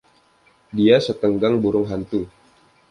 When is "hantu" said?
1.91-2.21